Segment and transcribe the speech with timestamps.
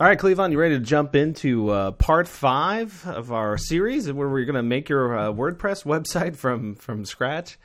[0.00, 4.28] All right, Cleavon, you ready to jump into uh, part five of our series where
[4.28, 7.58] we're going to make your uh, WordPress website from from scratch?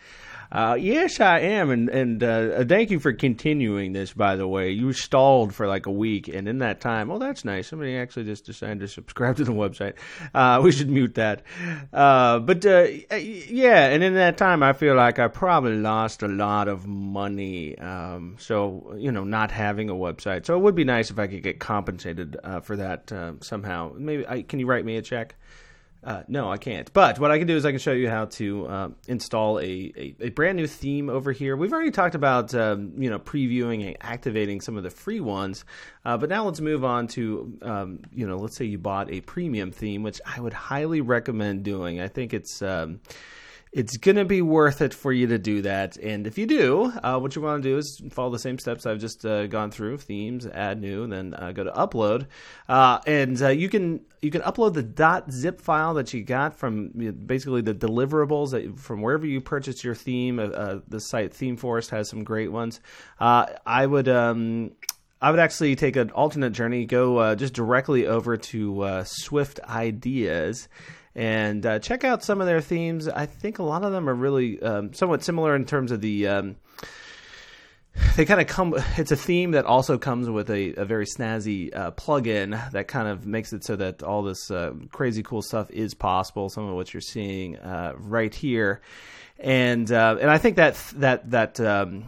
[0.54, 4.14] Uh, yes, I am, and and uh, thank you for continuing this.
[4.14, 7.44] By the way, you stalled for like a week, and in that time, oh, that's
[7.44, 7.70] nice.
[7.70, 9.96] Somebody actually just decided to subscribe to the website.
[10.32, 11.42] Uh, we should mute that.
[11.92, 12.84] Uh, but uh,
[13.18, 17.76] yeah, and in that time, I feel like I probably lost a lot of money.
[17.80, 20.46] Um, so you know, not having a website.
[20.46, 23.94] So it would be nice if I could get compensated uh, for that somehow.
[23.98, 25.36] Maybe I, can you write me a check?
[26.04, 26.92] Uh, no, I can't.
[26.92, 29.64] But what I can do is I can show you how to uh, install a,
[29.64, 31.56] a, a, brand new theme over here.
[31.56, 35.64] We've already talked about um, you know previewing and activating some of the free ones,
[36.04, 39.22] uh, but now let's move on to um, you know let's say you bought a
[39.22, 42.02] premium theme, which I would highly recommend doing.
[42.02, 43.00] I think it's um,
[43.74, 45.98] it's going to be worth it for you to do that.
[45.98, 48.86] And if you do, uh, what you want to do is follow the same steps
[48.86, 52.28] I've just uh, gone through: themes, add new, then uh, go to upload.
[52.70, 56.90] Uh, and uh, you can you can upload the .zip file that you got from
[57.26, 60.40] basically the deliverables that, from wherever you purchased your theme.
[60.40, 62.80] Uh, the site ThemeForest has some great ones.
[63.20, 64.08] I would.
[64.08, 64.74] Um,
[65.20, 70.68] I would actually take an alternate journey, go just directly over to Swift Ideas,
[71.16, 73.08] and uh, check out some of their themes.
[73.08, 76.28] I think a lot of them are really um, somewhat similar in terms of the.
[76.28, 76.56] Um,
[78.16, 78.74] they kind of come.
[78.98, 83.08] It's a theme that also comes with a, a very snazzy uh, plugin that kind
[83.08, 86.50] of makes it so that all this uh, crazy cool stuff is possible.
[86.50, 88.82] Some of what you're seeing uh, right here,
[89.38, 92.06] and uh, and I think that that that um,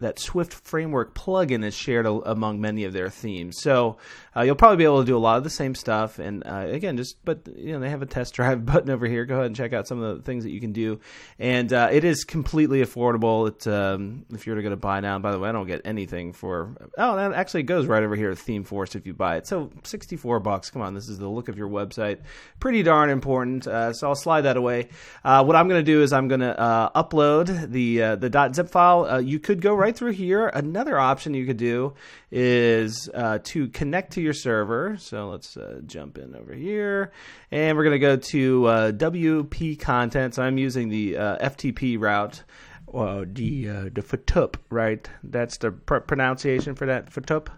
[0.00, 3.56] that Swift framework plugin is shared a, among many of their themes.
[3.60, 3.96] So
[4.36, 6.18] uh, you'll probably be able to do a lot of the same stuff.
[6.18, 9.24] And uh, again, just but you know they have a test drive button over here.
[9.24, 11.00] Go ahead and check out some of the things that you can do.
[11.38, 13.48] And uh, it is completely affordable.
[13.48, 15.18] It, um, if you're going to buy now.
[15.18, 16.74] By the way, I don't get anything for.
[16.98, 19.46] Oh, that actually goes right over here at ThemeForest if you buy it.
[19.46, 20.70] So 64 bucks.
[20.70, 22.18] Come on, this is the look of your website.
[22.58, 23.66] Pretty darn important.
[23.66, 24.88] Uh, so I'll slide that away.
[25.24, 28.68] Uh, what I'm going to do is I'm going to uh, upload the the .zip
[28.68, 29.20] file.
[29.20, 30.48] you could go right through here.
[30.48, 31.94] Another option you could do
[32.30, 34.96] is to connect to your server.
[34.98, 37.12] So let's uh, jump in over here,
[37.50, 40.34] and we're going to go to uh, WP content.
[40.34, 42.42] So I'm using the uh, FTP route.
[42.86, 45.08] Well, the uh, the FTP, right?
[45.22, 47.48] That's the pr- pronunciation for that FTP.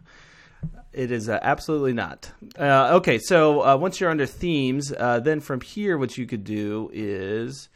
[0.92, 2.32] It is uh, absolutely not.
[2.58, 6.42] Uh, okay, so uh, once you're under themes, uh, then from here, what you could
[6.42, 7.68] do is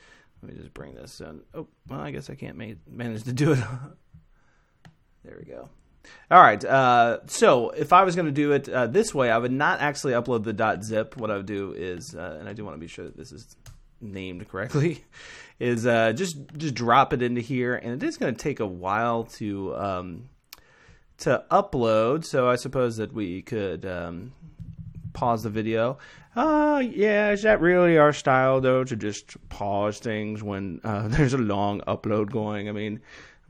[0.43, 1.43] let me just bring this in.
[1.55, 3.59] Oh, well, I guess I can't ma- manage to do it.
[5.25, 5.69] There we go.
[6.31, 6.65] All right.
[6.65, 9.81] Uh, so if I was going to do it uh, this way, I would not
[9.81, 11.17] actually upload the .zip.
[11.17, 13.33] What I would do is, uh, and I do want to be sure that this
[13.33, 13.57] is
[14.01, 15.05] named correctly,
[15.61, 18.67] is uh, just just drop it into here, and it is going to take a
[18.67, 20.29] while to um,
[21.19, 22.25] to upload.
[22.25, 24.33] So I suppose that we could um,
[25.13, 25.99] pause the video.
[26.37, 31.35] Uh, yeah, is that really our style though to just pause things when uh, there's
[31.35, 32.69] a long upload going?
[32.69, 33.01] I mean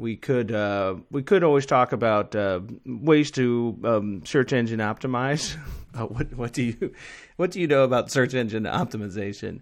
[0.00, 5.56] we could uh, we could always talk about uh, ways to um, search engine optimize.
[5.94, 6.94] uh, what what do you
[7.36, 9.60] what do you know about search engine optimization?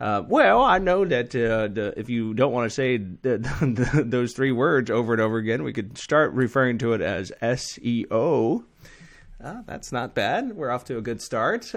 [0.00, 4.04] Uh, well, I know that uh, the, if you don't want to say the, the,
[4.06, 8.64] those three words over and over again, we could start referring to it as SEO.
[9.42, 10.54] Uh, that's not bad.
[10.54, 11.74] We're off to a good start.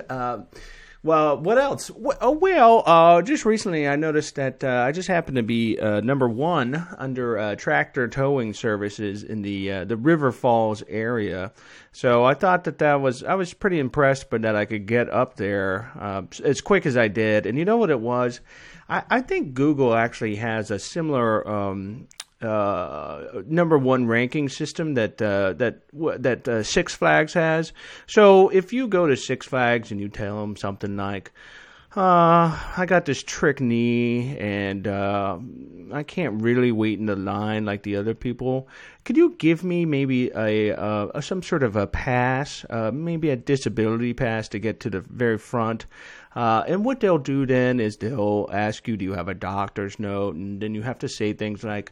[1.04, 1.90] Well, what else?
[2.22, 6.02] Oh, well, uh, just recently I noticed that uh, I just happened to be uh,
[6.02, 11.54] number one under uh, tractor towing services in the uh, the River Falls area.
[11.92, 15.10] So I thought that that was I was pretty impressed, but that I could get
[15.10, 17.48] up there uh, as quick as I did.
[17.48, 18.40] And you know what it was?
[18.88, 22.08] I, I think Google actually has a similar um,
[22.44, 27.74] uh, number one ranking system that uh, that that uh, Six Flags has.
[28.08, 31.32] So if you go to Six Flags and you tell them something like,
[31.96, 35.38] uh, "I got this trick knee and uh,
[35.94, 38.68] I can't really wait in the line like the other people,"
[39.04, 43.36] could you give me maybe a, a some sort of a pass, uh, maybe a
[43.36, 45.86] disability pass to get to the very front?
[46.34, 50.00] Uh, and what they'll do then is they'll ask you, "Do you have a doctor's
[50.00, 51.92] note?" And then you have to say things like,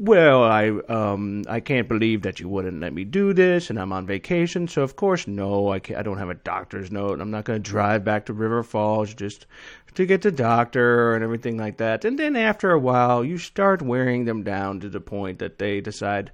[0.00, 3.92] "Well, I um I can't believe that you wouldn't let me do this, and I'm
[3.92, 7.20] on vacation, so of course no, I can't, I don't have a doctor's note.
[7.20, 9.46] I'm not going to drive back to River Falls just
[9.94, 13.82] to get the doctor and everything like that." And then after a while, you start
[13.82, 16.30] wearing them down to the point that they decide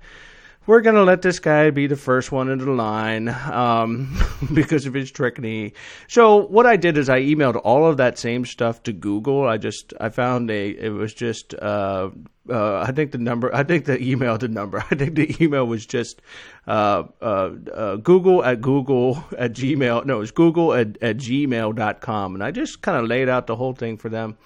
[0.66, 4.16] we're going to let this guy be the first one into the line um,
[4.54, 5.72] because of his trick knee.
[6.08, 9.46] So what I did is I emailed all of that same stuff to Google.
[9.46, 12.10] I just I found a it was just uh,
[12.48, 15.66] uh, I think the number I think the email the number I think the email
[15.66, 16.22] was just
[16.66, 22.34] uh, uh, uh Google at Google at Gmail no it was Google at, at gmail.com
[22.34, 24.38] and I just kind of laid out the whole thing for them.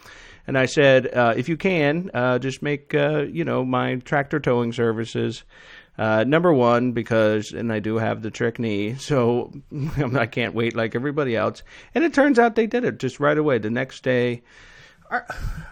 [0.47, 2.11] And I said, uh, if you can,
[2.41, 5.44] just make you know my tractor towing services
[5.99, 9.53] uh, number one, because, and I do have the trick knee, so
[10.17, 11.62] I can't wait like everybody else.
[11.95, 13.59] And it turns out they did it just right away.
[13.59, 14.43] The next day,
[15.11, 15.27] are,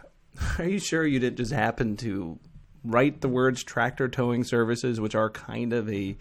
[0.58, 2.38] are you sure you didn't just happen to
[2.84, 6.16] write the words tractor towing services, which are kind of a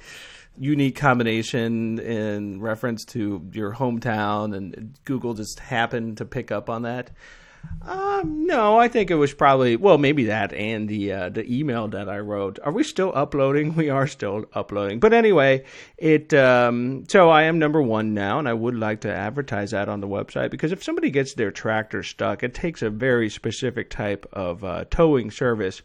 [0.58, 6.84] unique combination in reference to your hometown, and Google just happened to pick up on
[6.84, 7.12] that?
[7.82, 11.88] Um, no, I think it was probably well, maybe that and the uh, the email
[11.90, 12.58] that I wrote.
[12.64, 13.76] Are we still uploading?
[13.86, 15.00] We are still uploading.
[15.00, 15.66] But anyway,
[15.98, 19.88] it um, so I am number one now, and I would like to advertise that
[19.88, 23.90] on the website because if somebody gets their tractor stuck, it takes a very specific
[23.92, 25.82] type of uh, towing service.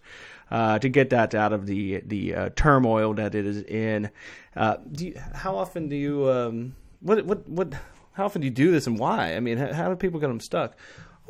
[0.50, 4.10] Uh, to get that out of the the uh, turmoil that it is in,
[4.56, 7.72] uh, you, how often do you um, what what what
[8.12, 9.36] how often do you do this and why?
[9.36, 10.76] I mean, how, how do people get them stuck?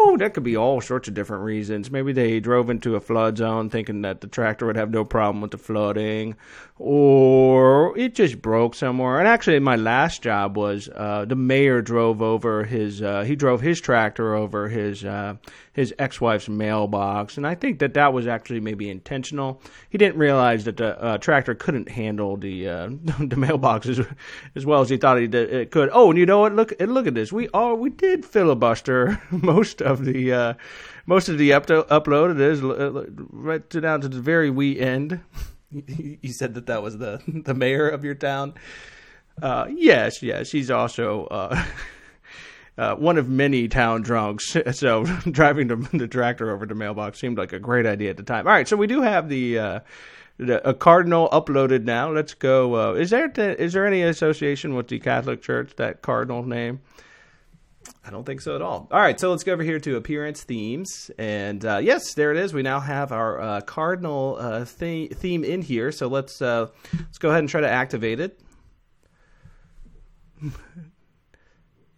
[0.03, 1.91] Oh, that could be all sorts of different reasons.
[1.91, 5.43] Maybe they drove into a flood zone thinking that the tractor would have no problem
[5.43, 6.37] with the flooding,
[6.79, 9.19] or it just broke somewhere.
[9.19, 13.61] And actually, my last job was uh, the mayor drove over his uh, he drove
[13.61, 15.35] his tractor over his uh,
[15.73, 19.61] his ex-wife's mailbox, and I think that that was actually maybe intentional.
[19.91, 22.89] He didn't realize that the uh, tractor couldn't handle the uh,
[23.21, 24.01] the mailbox as,
[24.57, 25.91] as well as he thought he did, it could.
[25.93, 26.55] Oh, and you know what?
[26.55, 27.33] Look look at this.
[27.33, 30.55] We all we did filibuster most of the uh,
[31.07, 32.33] most of the up- upload.
[32.33, 35.21] It is right to down to the very wee end.
[35.71, 38.55] you said that that was the the mayor of your town.
[39.43, 41.65] Uh, yes, yes, he's also uh,
[42.79, 44.57] uh, one of many town drunks.
[44.73, 48.23] So driving the, the, tractor over to mailbox seemed like a great idea at the
[48.23, 48.47] time.
[48.47, 49.59] All right, so we do have the.
[49.59, 49.81] Uh,
[50.39, 52.11] the, a cardinal uploaded now.
[52.11, 52.75] Let's go.
[52.75, 56.81] Uh, is there is there any association with the Catholic Church that cardinal name?
[58.05, 58.89] I don't think so at all.
[58.91, 62.39] All right, so let's go over here to appearance themes, and uh, yes, there it
[62.39, 62.55] is.
[62.55, 65.93] We now have our uh, cardinal uh, th- theme in here.
[65.93, 68.41] So let's uh, let's go ahead and try to activate it.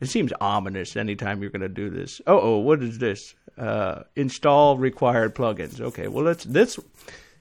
[0.00, 2.20] it seems ominous anytime you're going to do this.
[2.26, 3.36] Oh, oh, what is this?
[3.56, 5.80] Uh, install required plugins.
[5.80, 6.80] Okay, well let's this.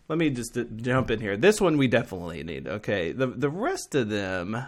[0.08, 1.36] Let me just uh, jump in here.
[1.36, 2.68] This one we definitely need.
[2.68, 4.68] Okay, the the rest of them are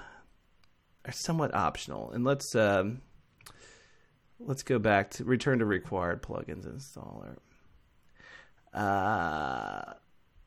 [1.12, 2.56] somewhat optional, and let's.
[2.56, 3.02] Um,
[4.46, 7.38] let's go back to return to required plugins installer.
[8.74, 9.94] Uh,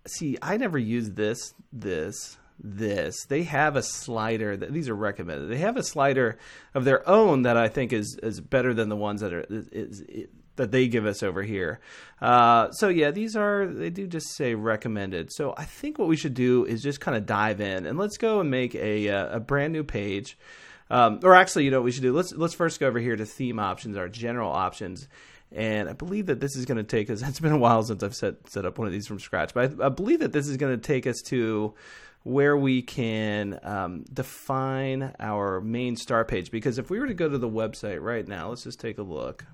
[0.07, 3.25] see, I never use this, this, this.
[3.29, 5.49] They have a slider that these are recommended.
[5.49, 6.39] They have a slider
[6.75, 9.69] of their own that I think is is better than the ones that are is,
[9.69, 11.81] is that they give us over here.
[12.21, 15.33] Uh, so yeah, these are they do just say recommended.
[15.33, 18.17] So I think what we should do is just kind of dive in and let's
[18.17, 20.39] go and make a uh, a brand new page.
[20.91, 22.13] Um, or actually, you know what we should do?
[22.13, 25.09] Let's let's first go over here to theme options, our general options.
[25.53, 27.23] And I believe that this is going to take us.
[27.27, 29.81] It's been a while since I've set set up one of these from scratch, but
[29.81, 31.75] I, I believe that this is going to take us to
[32.23, 36.51] where we can um, define our main star page.
[36.51, 39.03] Because if we were to go to the website right now, let's just take a
[39.03, 39.45] look.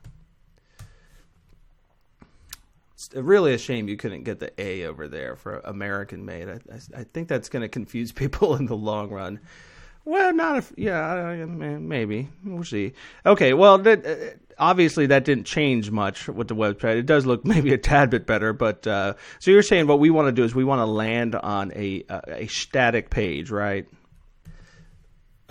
[2.95, 6.49] It's really a shame you couldn't get the A over there for American made.
[6.49, 9.41] I, I, I think that's going to confuse people in the long run.
[10.05, 12.93] Well, not if yeah, maybe we'll see.
[13.25, 16.97] Okay, well, that, uh, obviously that didn't change much with the website.
[16.97, 20.11] It does look maybe a tad bit better, but uh, so you're saying what we
[20.11, 23.87] want to do is we want to land on a a static page, right?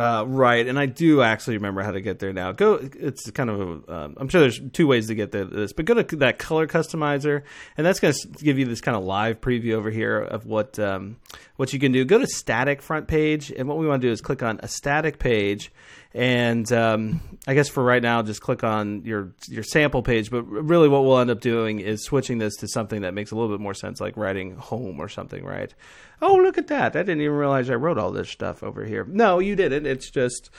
[0.01, 2.53] Uh, right, and I do actually remember how to get there now.
[2.53, 5.73] Go, it's kind of a, um, I'm sure there's two ways to get there, this,
[5.73, 7.43] but go to that color customizer,
[7.77, 10.79] and that's going to give you this kind of live preview over here of what
[10.79, 11.17] um,
[11.57, 12.03] what you can do.
[12.03, 14.67] Go to static front page, and what we want to do is click on a
[14.67, 15.71] static page,
[16.13, 20.29] and um, I guess for right now, just click on your your sample page.
[20.29, 23.35] But really, what we'll end up doing is switching this to something that makes a
[23.35, 25.73] little bit more sense, like writing home or something, right?
[26.21, 26.95] Oh, look at that!
[26.95, 29.05] I didn't even realize I wrote all this stuff over here.
[29.05, 29.85] No, you didn't.
[29.85, 30.49] It's just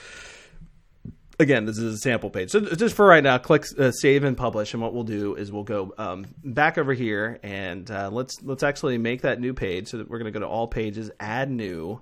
[1.39, 2.51] again, this is a sample page.
[2.51, 5.51] So just for right now, click uh, save and publish, and what we'll do is
[5.51, 9.89] we'll go um, back over here and uh, let's let's actually make that new page.
[9.89, 12.01] So that we're going to go to all pages, add new,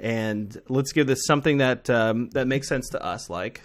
[0.00, 3.62] and let's give this something that um, that makes sense to us, like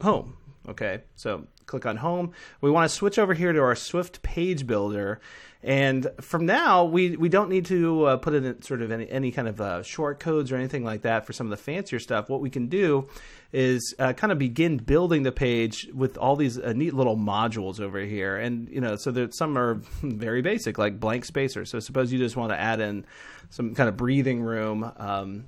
[0.00, 0.36] home.
[0.68, 2.32] Okay, so click on home.
[2.60, 5.20] We want to switch over here to our Swift page builder,
[5.62, 9.30] And from now, we, we don't need to uh, put in sort of any, any
[9.30, 12.30] kind of uh, short codes or anything like that for some of the fancier stuff.
[12.30, 13.08] What we can do
[13.52, 17.78] is uh, kind of begin building the page with all these uh, neat little modules
[17.78, 18.38] over here.
[18.38, 21.66] And, you know, so that some are very basic, like blank spacer.
[21.66, 23.04] So suppose you just want to add in
[23.50, 24.90] some kind of breathing room.
[24.96, 25.44] Um,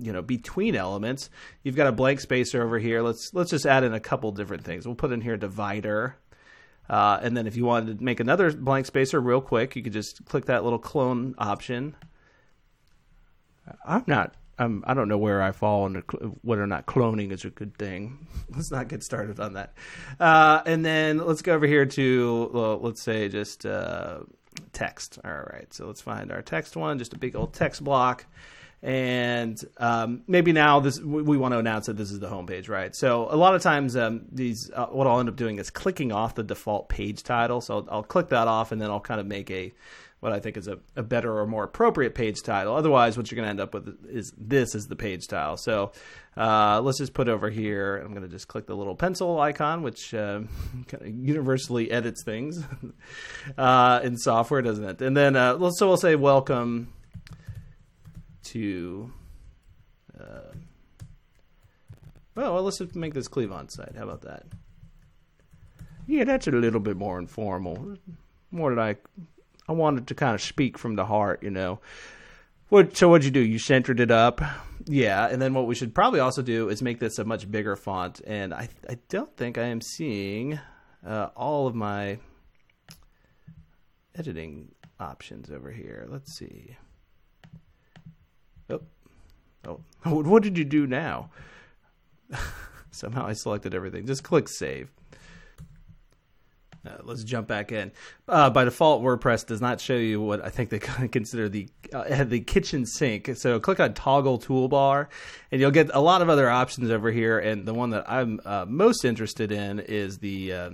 [0.00, 1.28] you know between elements
[1.64, 4.62] you've got a blank spacer over here let's let's just add in a couple different
[4.62, 6.16] things we'll put in here divider
[6.88, 9.92] uh, and then if you wanted to make another blank spacer real quick, you could
[9.92, 11.96] just click that little clone option.
[13.86, 14.34] I'm not.
[14.60, 16.02] I'm, I don't know where I fall on
[16.42, 18.26] whether or not cloning is a good thing.
[18.50, 19.74] Let's not get started on that.
[20.18, 24.20] Uh, and then let's go over here to well, let's say just uh,
[24.72, 25.18] text.
[25.24, 28.26] All right, so let's find our text one, just a big old text block
[28.82, 32.94] and um, maybe now this we want to announce that this is the homepage, right?
[32.94, 36.12] So a lot of times um, these uh, what I'll end up doing is clicking
[36.12, 37.60] off the default page title.
[37.60, 39.72] So I'll, I'll, click that off, and then I'll kind of make a
[40.20, 42.74] what I think is a, a better or more appropriate page title.
[42.74, 45.56] Otherwise, what you're going to end up with is this is the page title.
[45.56, 45.92] So
[46.36, 47.96] uh, let's just put over here.
[47.96, 50.40] I'm going to just click the little pencil icon, which uh,
[50.88, 52.62] kind of universally edits things
[53.58, 55.02] uh, in software, doesn't it?
[55.02, 56.92] And then uh, so we'll say welcome
[58.52, 59.12] to.
[60.18, 60.52] Uh,
[62.34, 63.96] well, let's just make this Cleavon site.
[63.96, 64.44] How about that?
[66.06, 67.96] Yeah, that's a little bit more informal.
[68.50, 69.04] More like
[69.68, 71.80] I wanted to kind of speak from the heart, you know.
[72.70, 72.96] What?
[72.96, 73.40] So what'd you do?
[73.40, 74.40] You centered it up,
[74.86, 75.26] yeah.
[75.26, 78.20] And then what we should probably also do is make this a much bigger font.
[78.26, 80.58] And I I don't think I am seeing
[81.06, 82.18] uh, all of my
[84.14, 86.06] editing options over here.
[86.10, 86.76] Let's see.
[88.70, 88.80] Oh,
[90.04, 91.30] oh, what did you do now?
[92.90, 94.06] Somehow I selected everything.
[94.06, 94.90] Just click save.
[96.86, 97.90] Uh, let's jump back in.
[98.28, 102.24] Uh, by default, WordPress does not show you what I think they consider the uh,
[102.24, 103.30] the kitchen sink.
[103.36, 105.08] So click on toggle toolbar,
[105.50, 107.38] and you'll get a lot of other options over here.
[107.38, 110.70] And the one that I'm uh, most interested in is the uh,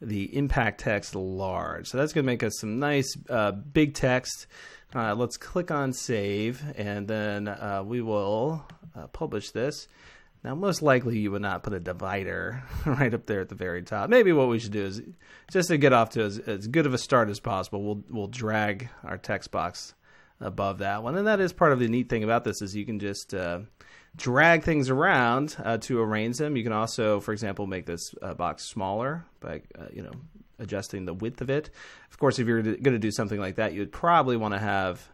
[0.00, 1.88] the impact text large.
[1.88, 4.46] So that's going to make us some nice uh, big text.
[4.94, 8.64] Uh, let's click on save, and then uh, we will
[8.96, 9.86] uh, publish this.
[10.42, 13.82] Now, most likely you would not put a divider right up there at the very
[13.82, 14.08] top.
[14.08, 15.02] Maybe what we should do is,
[15.50, 18.26] just to get off to as, as good of a start as possible, we'll we'll
[18.28, 19.94] drag our text box
[20.40, 22.86] above that one, and that is part of the neat thing about this is you
[22.86, 23.58] can just uh,
[24.16, 26.56] drag things around uh, to arrange them.
[26.56, 29.60] You can also, for example, make this uh, box smaller by
[29.92, 30.12] you know
[30.58, 31.70] adjusting the width of it.
[32.10, 35.08] Of course, if you're going to do something like that, you'd probably want to have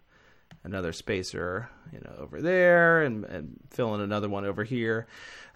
[0.64, 5.06] another spacer, you know, over there, and, and fill in another one over here.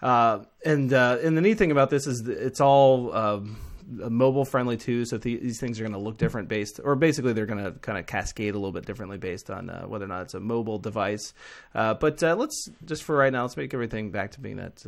[0.01, 3.57] Uh, and uh, and the neat thing about this is it's all um,
[3.89, 5.05] mobile friendly too.
[5.05, 7.71] So th- these things are going to look different based, or basically they're going to
[7.79, 10.39] kind of cascade a little bit differently based on uh, whether or not it's a
[10.39, 11.33] mobile device.
[11.73, 14.85] Uh, but uh, let's just for right now, let's make everything back to being that.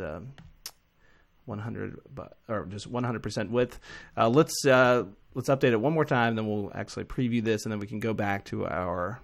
[1.48, 2.00] Um, 100
[2.48, 3.80] or just 100% width.
[4.18, 7.72] Uh, let's uh, let's update it one more time, then we'll actually preview this, and
[7.72, 9.20] then we can go back to our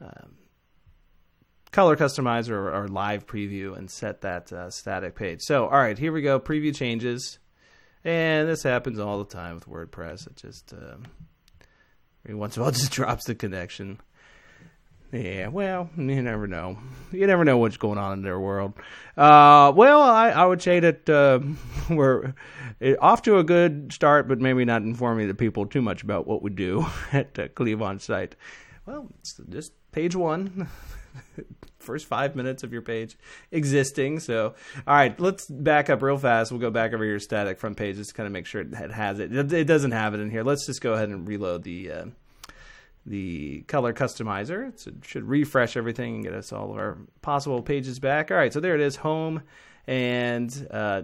[0.00, 0.36] um,
[1.72, 5.40] color customizer or, or, live preview and set that uh, static page.
[5.42, 6.38] So, all right, here we go.
[6.38, 7.38] Preview changes,
[8.04, 10.26] and this happens all the time with WordPress.
[10.26, 11.04] It just um,
[12.24, 14.00] every once in a while just drops the connection.
[15.12, 16.76] Yeah, well, you never know.
[17.12, 18.72] You never know what's going on in their world.
[19.16, 21.38] Uh, well, I, I would say that uh,
[21.94, 22.34] we're
[23.00, 26.42] off to a good start, but maybe not informing the people too much about what
[26.42, 28.34] we do at the Cleavon site.
[28.86, 30.68] Well, it's just page one,
[31.78, 33.16] first five minutes of your page
[33.52, 34.18] existing.
[34.18, 34.54] So,
[34.86, 36.50] all right, let's back up real fast.
[36.50, 38.74] We'll go back over your static front page just to kind of make sure it
[38.74, 39.34] has it.
[39.34, 40.42] It doesn't have it in here.
[40.42, 41.92] Let's just go ahead and reload the.
[41.92, 42.04] Uh,
[43.06, 44.86] the color customizer.
[44.86, 48.30] it should refresh everything and get us all of our possible pages back.
[48.30, 49.42] All right, so there it is, home.
[49.86, 51.02] And uh,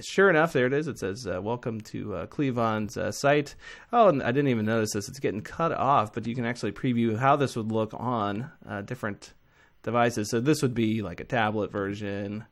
[0.00, 0.88] sure enough, there it is.
[0.88, 3.54] It says, uh, Welcome to uh, Cleavon's uh, site.
[3.92, 5.08] Oh, and I didn't even notice this.
[5.08, 8.82] It's getting cut off, but you can actually preview how this would look on uh,
[8.82, 9.32] different
[9.84, 10.30] devices.
[10.30, 12.44] So this would be like a tablet version.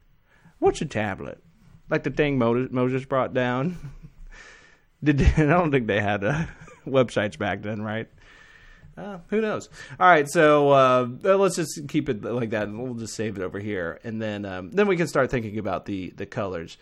[0.60, 1.42] What's a tablet?
[1.90, 3.76] Like the thing Moses brought down?
[5.04, 6.46] Did I don't think they had uh,
[6.86, 8.08] websites back then, right?
[8.96, 9.68] Uh, who knows?
[9.98, 13.42] All right, so uh, let's just keep it like that, and we'll just save it
[13.42, 16.76] over here, and then um, then we can start thinking about the the colors.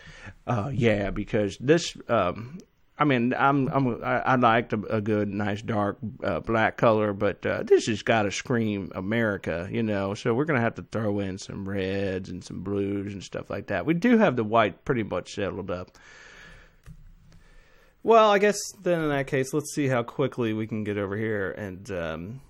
[0.47, 2.59] Uh, yeah, because this, um,
[2.99, 7.15] I mean, I'm I'm I, I liked a, a, good, nice, dark uh, black color,
[7.15, 10.13] but uh, this has got to scream America, you know.
[10.13, 13.69] So we're gonna have to throw in some reds and some blues and stuff like
[13.69, 13.87] that.
[13.87, 15.97] We do have the white pretty much settled up.
[18.05, 21.17] Well, I guess then in that case, let's see how quickly we can get over
[21.17, 22.41] here and um,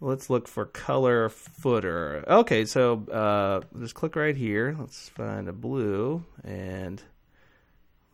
[0.00, 2.24] let's look for color footer.
[2.26, 4.76] Okay, so uh, just click right here.
[4.78, 7.00] Let's find a blue, and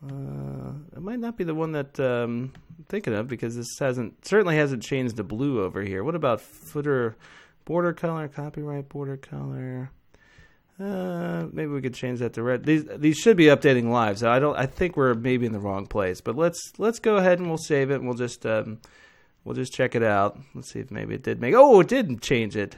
[0.05, 4.25] uh, it might not be the one that um, I'm thinking of because this hasn't
[4.25, 6.03] certainly hasn't changed to blue over here.
[6.03, 7.15] What about footer
[7.65, 9.91] border color, copyright border color?
[10.79, 12.63] Uh, maybe we could change that to red.
[12.63, 14.55] These these should be updating live, so I don't.
[14.55, 16.21] I think we're maybe in the wrong place.
[16.21, 17.95] But let's let's go ahead and we'll save it.
[17.95, 18.79] and We'll just um,
[19.43, 20.39] we'll just check it out.
[20.55, 21.53] Let's see if maybe it did make.
[21.53, 22.77] Oh, it didn't change it.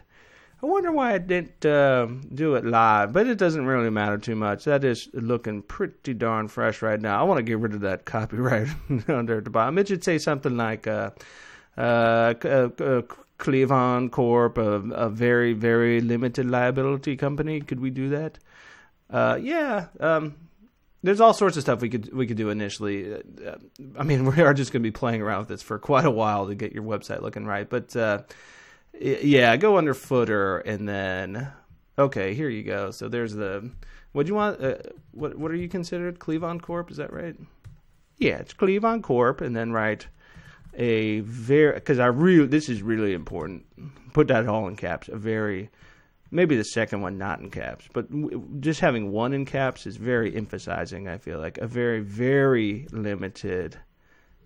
[0.63, 4.35] I wonder why it didn't uh, do it live, but it doesn't really matter too
[4.35, 4.65] much.
[4.65, 7.19] That is looking pretty darn fresh right now.
[7.19, 8.67] I want to get rid of that copyright
[9.07, 9.79] under the bottom.
[9.79, 11.11] It should say something like uh,
[11.77, 13.01] uh, uh
[13.41, 17.59] Cleavon Corp, a, a, very, very limited liability company.
[17.59, 18.37] Could we do that?
[19.09, 19.87] Uh, yeah.
[19.99, 20.35] Um,
[21.03, 23.15] there's all sorts of stuff we could we could do initially.
[23.15, 23.55] Uh,
[23.97, 26.11] I mean, we are just going to be playing around with this for quite a
[26.11, 27.67] while to get your website looking right.
[27.67, 28.21] But uh,
[28.99, 31.51] yeah, go under footer and then
[31.97, 32.91] okay, here you go.
[32.91, 33.71] So there's the
[34.11, 34.63] what do you want?
[34.63, 34.75] Uh,
[35.11, 36.19] what what are you considered?
[36.19, 37.35] Cleavon Corp, is that right?
[38.17, 40.05] Yeah, it's Cleavon Corp, and then write
[40.73, 43.65] a very because I really this is really important.
[44.13, 45.07] Put that all in caps.
[45.09, 45.69] A very
[46.31, 48.07] maybe the second one not in caps, but
[48.61, 51.07] just having one in caps is very emphasizing.
[51.07, 53.77] I feel like a very very limited.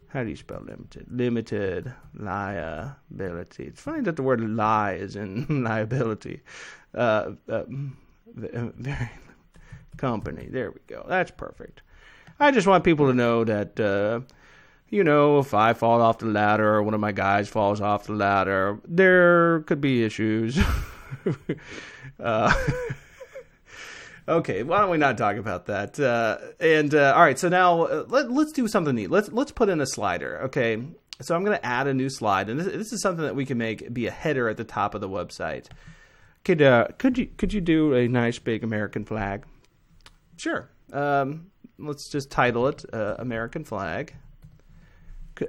[0.08, 1.08] How do you spell limited?
[1.10, 3.65] Limited liability.
[3.65, 6.41] It's funny that the word lie is in liability.
[6.94, 7.63] Uh, uh,
[8.34, 9.10] very
[9.98, 10.48] company.
[10.50, 11.05] There we go.
[11.08, 11.82] That's perfect.
[12.39, 13.79] I just want people to know that.
[13.79, 14.22] Uh,
[14.96, 18.06] you know, if I fall off the ladder or one of my guys falls off
[18.06, 20.58] the ladder, there could be issues.
[22.20, 22.54] uh,
[24.30, 26.00] okay, why don't we not talk about that?
[26.00, 29.12] Uh, and uh, all right, so now uh, let, us do something neat.
[29.12, 30.44] Let's let's put in a slider.
[30.44, 30.82] Okay,
[31.22, 33.46] so I'm going to add a new slide, and this, this, is something that we
[33.46, 35.66] can make be a header at the top of the website.
[36.46, 39.44] Could uh, could you could you do a nice big American flag?
[40.38, 40.70] Sure.
[40.94, 44.14] Um, let's just title it uh, American flag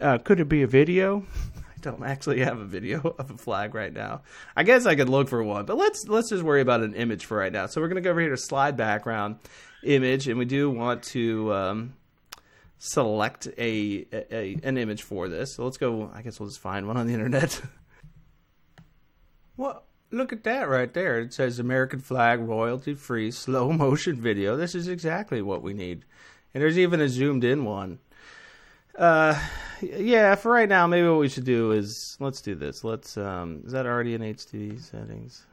[0.00, 1.25] uh, could it be a video?
[1.76, 4.23] I don't actually have a video of a flag right now.
[4.57, 7.25] I guess I could look for one, but let's let's just worry about an image
[7.25, 7.66] for right now.
[7.66, 9.37] So we're gonna go over here to slide background
[9.85, 11.95] image, and we do want to um,
[12.78, 15.54] select a, a, an image for this.
[15.54, 16.11] So let's go.
[16.15, 17.61] I guess we'll just find one on the internet.
[19.56, 21.21] well, look at that right there.
[21.21, 24.56] It says American flag royalty free slow motion video.
[24.56, 26.04] This is exactly what we need,
[26.54, 27.99] and there's even a zoomed in one.
[28.97, 29.39] Uh,
[29.80, 30.35] yeah.
[30.35, 32.85] For right now, maybe what we should do is let's do this.
[32.85, 33.17] Let's.
[33.17, 35.45] Um, is that already in HD settings?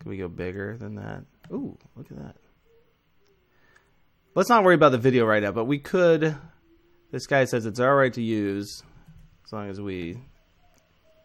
[0.00, 1.24] Can we go bigger than that?
[1.52, 2.36] Ooh, look at that.
[4.34, 6.36] Let's not worry about the video right now, but we could.
[7.10, 8.82] This guy says it's all right to use,
[9.44, 10.18] as long as we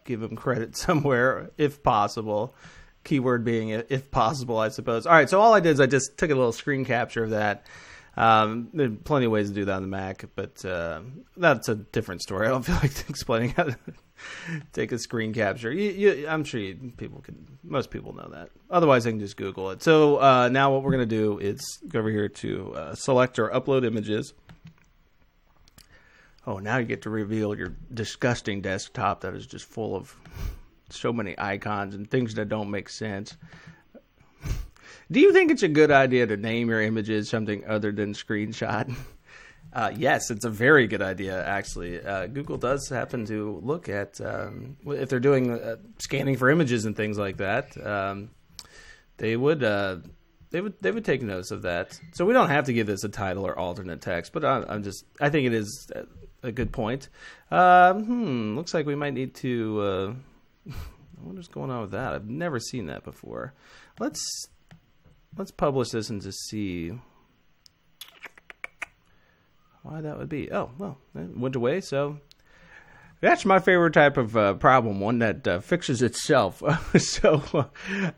[0.06, 2.56] give him credit somewhere, if possible.
[3.04, 5.06] Keyword being if possible, I suppose.
[5.06, 7.32] All right, so all I did is I just took a little screen capture of
[7.32, 7.66] that
[8.16, 11.02] um, there are plenty of ways to do that on the Mac, but uh,
[11.36, 12.48] that's a different story.
[12.48, 13.78] I don't feel like explaining how to
[14.74, 15.72] take a screen capture.
[15.72, 18.50] You, you, I'm sure you, people can, most people know that.
[18.70, 19.82] Otherwise, they can just Google it.
[19.82, 23.40] So uh, now what we're going to do is go over here to uh, select
[23.40, 24.34] or upload images.
[26.46, 30.16] Oh, now you get to reveal your disgusting desktop that is just full of
[30.90, 33.38] so many icons and things that don't make sense.
[35.14, 38.94] Do you think it's a good idea to name your images something other than screenshot?
[39.72, 42.00] Uh, yes, it's a very good idea, actually.
[42.00, 46.86] Uh, Google does happen to look at um, if they're doing uh, scanning for images
[46.86, 47.76] and things like that.
[47.84, 48.30] Um,
[49.18, 49.98] they would uh,
[50.52, 52.00] they would they would take notice of that.
[52.14, 54.84] So we don't have to give this a title or alternate text, but I, am
[54.84, 55.92] just I think it is
[56.44, 57.10] a good point.
[57.50, 59.82] Um, hmm, looks like we might need to.
[59.82, 60.14] Uh,
[60.72, 62.14] I wonder what is going on with that?
[62.14, 63.56] I've never seen that before.
[64.00, 64.22] Let's
[65.38, 66.92] let's publish this and just see
[69.84, 70.52] why that would be.
[70.52, 72.20] Oh, well, it went away, so
[73.22, 76.62] that's my favorite type of uh, problem, one that uh, fixes itself.
[76.98, 77.64] so, uh,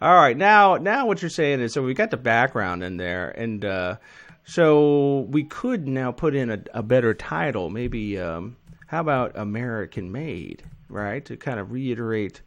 [0.02, 3.30] all right, now, now what you're saying is, so we got the background in there,
[3.30, 3.98] and uh,
[4.46, 7.70] so we could now put in a, a better title.
[7.70, 11.24] Maybe, um, how about American Made, right?
[11.26, 12.42] To kind of reiterate,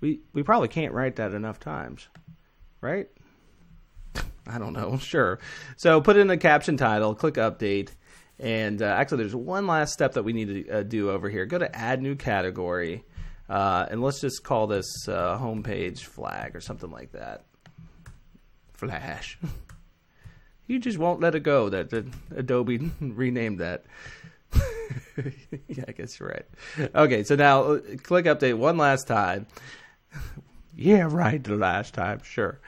[0.00, 2.08] we we probably can't write that enough times,
[2.80, 3.08] right?
[4.46, 4.96] I don't know.
[5.00, 5.38] Sure.
[5.76, 7.90] So put in a caption title, click update,
[8.38, 11.46] and uh, actually, there's one last step that we need to uh, do over here.
[11.46, 13.04] Go to add new category,
[13.48, 17.44] uh, and let's just call this uh, homepage flag or something like that.
[18.72, 19.38] Flash.
[20.66, 23.84] you just won't let it go that, that Adobe renamed that.
[25.68, 26.90] yeah, I guess you're right.
[26.94, 29.46] Okay, so now uh, click update one last time.
[30.76, 32.60] yeah, right, the last time, sure.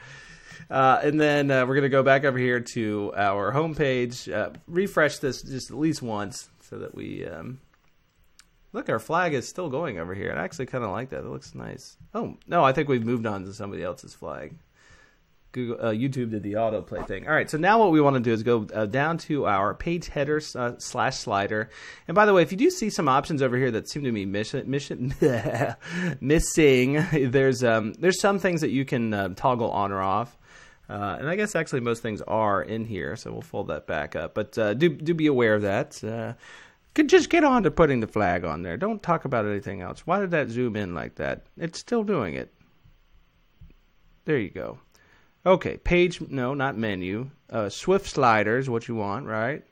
[0.69, 4.49] Uh, and then uh, we're going to go back over here to our homepage, uh,
[4.67, 7.25] refresh this just at least once so that we.
[7.25, 7.59] Um,
[8.73, 10.33] look, our flag is still going over here.
[10.35, 11.19] I actually kind of like that.
[11.19, 11.97] It looks nice.
[12.13, 14.55] Oh, no, I think we've moved on to somebody else's flag.
[15.55, 17.25] Google, uh, YouTube did the autoplay thing.
[17.27, 19.73] All right, so now what we want to do is go uh, down to our
[19.73, 21.69] page header uh, slash slider.
[22.09, 24.11] And by the way, if you do see some options over here that seem to
[24.11, 24.69] be mission,
[26.19, 30.37] missing, there's um, there's some things that you can uh, toggle on or off.
[30.89, 34.17] Uh, and I guess actually most things are in here, so we'll fold that back
[34.17, 34.33] up.
[34.35, 36.35] But uh, do do be aware of that.
[37.07, 38.75] just get on to putting the flag on there.
[38.75, 40.05] Don't talk about anything else.
[40.05, 41.45] Why did that zoom in like that?
[41.57, 42.53] It's still doing it.
[44.25, 44.79] There you go.
[45.45, 47.29] Okay, page, no, not menu.
[47.49, 49.63] Uh, Swift sliders, what you want, right?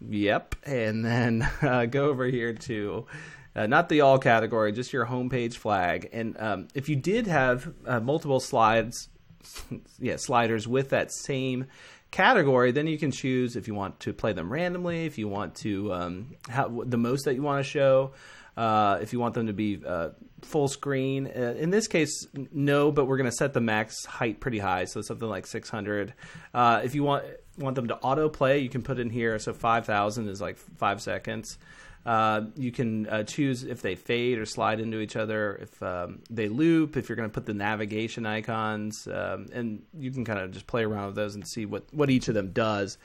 [0.00, 0.56] Yep.
[0.64, 3.06] And then uh, go over here to
[3.54, 6.08] uh, not the all category, just your homepage flag.
[6.12, 9.08] And um, if you did have uh, multiple slides,
[10.00, 11.66] yeah, sliders with that same
[12.10, 15.54] category, then you can choose if you want to play them randomly, if you want
[15.56, 18.12] to um, how, the most that you want to show.
[18.56, 20.10] Uh, if you want them to be uh,
[20.42, 24.40] full screen, uh, in this case, no, but we're going to set the max height
[24.40, 26.14] pretty high, so something like 600.
[26.52, 27.24] Uh, if you want
[27.58, 29.38] want them to autoplay, you can put in here.
[29.38, 31.58] So 5,000 is like five seconds.
[32.04, 36.20] Uh, you can uh, choose if they fade or slide into each other, if um,
[36.30, 40.38] they loop, if you're going to put the navigation icons, um, and you can kind
[40.38, 42.96] of just play around with those and see what, what each of them does.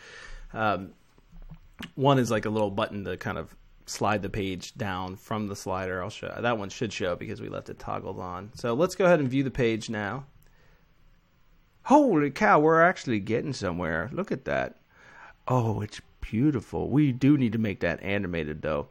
[0.54, 0.94] Um,
[1.96, 3.54] one is like a little button to kind of
[3.86, 6.04] slide the page down from the slider.
[6.04, 8.52] I'll show that one should show because we left it toggled on.
[8.56, 10.26] So let's go ahead and view the page now.
[11.84, 14.10] Holy cow, we're actually getting somewhere.
[14.12, 14.78] Look at that.
[15.48, 16.90] Oh, it's beautiful.
[16.90, 18.88] We do need to make that animated though.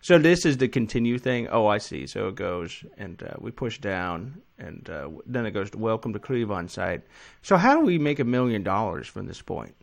[0.00, 1.46] So this is the continue thing.
[1.46, 2.08] Oh, I see.
[2.08, 6.12] So it goes and uh, we push down and uh, then it goes to welcome
[6.12, 7.02] to Cleavon site.
[7.42, 9.76] So how do we make a million dollars from this point?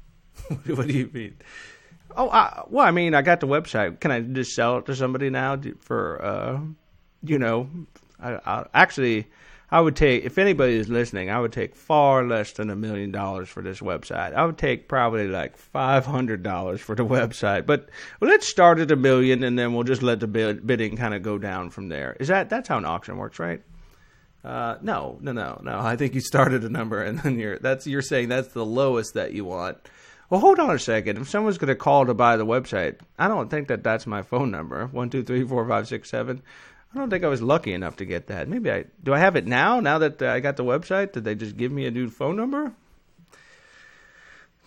[0.66, 1.36] what do you mean?
[2.16, 4.00] Oh, I, well, I mean, I got the website.
[4.00, 6.60] Can I just sell it to somebody now for, uh,
[7.22, 7.68] you know,
[8.18, 9.26] I, I, actually,
[9.70, 13.10] I would take if anybody is listening, I would take far less than a million
[13.10, 14.32] dollars for this website.
[14.32, 17.66] I would take probably like five hundred dollars for the website.
[17.66, 17.88] But
[18.20, 21.14] well, let's start at a million, and then we'll just let the bid, bidding kind
[21.14, 22.16] of go down from there.
[22.20, 23.60] Is that that's how an auction works, right?
[24.44, 25.80] Uh, no, no, no, no.
[25.80, 29.14] I think you started a number, and then you're that's you're saying that's the lowest
[29.14, 29.78] that you want
[30.28, 31.18] well, hold on a second.
[31.18, 34.22] If someone's going to call to buy the website, I don't think that that's my
[34.22, 34.86] phone number.
[34.86, 36.42] One two three four five six seven.
[36.94, 38.48] I don't think I was lucky enough to get that.
[38.48, 39.12] Maybe I do.
[39.12, 39.80] I have it now.
[39.80, 42.36] Now that uh, I got the website, did they just give me a new phone
[42.36, 42.72] number?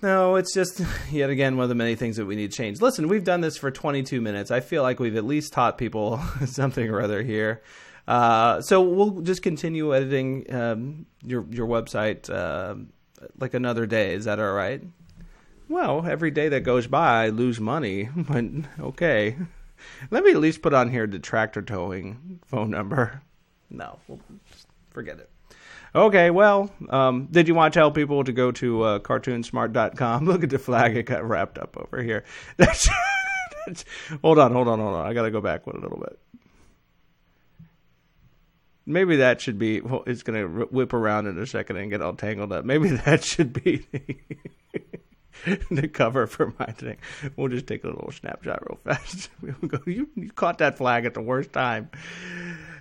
[0.02, 2.82] No, it's just yet again one of the many things that we need to change.
[2.82, 4.52] Listen, we've done this for 22 minutes.
[4.52, 7.62] I feel like we've at least taught people something or other here.
[8.08, 12.76] Uh, so we'll just continue editing um, your your website uh,
[13.38, 14.14] like another day.
[14.14, 14.82] Is that all right?
[15.70, 18.10] Well, every day that goes by, I lose money.
[18.16, 18.46] But
[18.80, 19.38] okay,
[20.10, 23.22] let me at least put on here the tractor towing phone number.
[23.70, 24.20] No, we'll
[24.90, 25.30] forget it.
[25.94, 30.26] Okay, well, um, did you want to tell people to go to uh, cartoonsmart.com?
[30.28, 32.26] Look at the flag; it got wrapped up over here.
[32.58, 32.90] That's,
[33.66, 33.86] that's,
[34.24, 35.06] hold on, hold on, hold on.
[35.06, 36.20] I got to go back one a little bit.
[38.86, 39.82] Maybe that should be.
[39.82, 42.66] Well, it's going to whip around in a second and get all tangled up.
[42.66, 43.86] Maybe that should be.
[43.92, 44.16] the
[45.94, 46.98] cover for my thing.
[47.36, 49.30] We'll just take a little snapshot real fast.
[49.42, 49.80] We'll go.
[49.86, 51.90] You, you caught that flag at the worst time.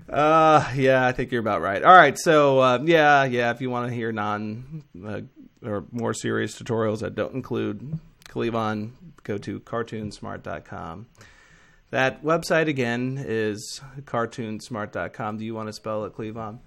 [0.08, 1.82] Uh, yeah, I think you're about right.
[1.82, 3.50] All right, so uh, yeah, yeah.
[3.50, 5.20] If you want to hear non uh,
[5.62, 8.92] or more serious tutorials that don't include Cleavon,
[9.22, 11.06] go to cartoonsmart.com.
[11.90, 15.38] That website again is cartoonsmart.com.
[15.38, 16.58] Do you want to spell it, Cleavon?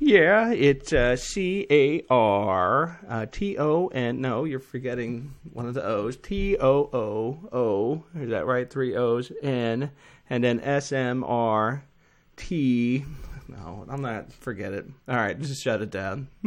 [0.00, 4.20] Yeah, it's uh, C A R uh, T O N.
[4.20, 6.16] No, you're forgetting one of the O's.
[6.16, 8.04] T O O O.
[8.20, 8.68] Is that right?
[8.68, 9.30] Three O's.
[9.42, 9.92] N.
[10.28, 11.84] And then S M R
[12.36, 13.04] T.
[13.46, 14.32] No, I'm not.
[14.32, 14.86] Forget it.
[15.08, 16.28] All right, just shut it down.